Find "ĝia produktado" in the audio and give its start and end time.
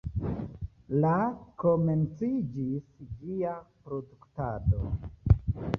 3.21-4.87